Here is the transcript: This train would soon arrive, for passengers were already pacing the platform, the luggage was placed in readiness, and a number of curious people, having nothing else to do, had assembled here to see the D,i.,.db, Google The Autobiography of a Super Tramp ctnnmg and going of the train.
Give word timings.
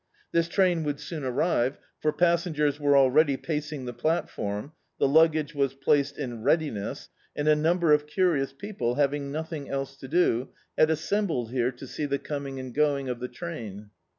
This 0.31 0.47
train 0.47 0.83
would 0.83 0.99
soon 0.99 1.23
arrive, 1.23 1.77
for 1.99 2.11
passengers 2.11 2.79
were 2.79 2.97
already 2.97 3.37
pacing 3.37 3.85
the 3.85 3.93
platform, 3.93 4.71
the 4.97 5.07
luggage 5.07 5.53
was 5.53 5.75
placed 5.75 6.17
in 6.17 6.41
readiness, 6.41 7.09
and 7.35 7.47
a 7.47 7.55
number 7.55 7.93
of 7.93 8.07
curious 8.07 8.51
people, 8.51 8.95
having 8.95 9.31
nothing 9.31 9.69
else 9.69 9.95
to 9.97 10.07
do, 10.07 10.49
had 10.75 10.89
assembled 10.89 11.51
here 11.51 11.71
to 11.73 11.85
see 11.85 12.05
the 12.07 12.17
D,i.,.db, 12.17 12.17
Google 12.17 12.17
The 12.17 12.17
Autobiography 12.17 12.17
of 12.17 12.17
a 12.19 12.19
Super 12.19 12.23
Tramp 12.25 12.45
ctnnmg 12.45 12.59
and 12.65 12.73
going 12.73 13.09
of 13.09 13.19
the 13.19 13.27
train. 13.27 13.89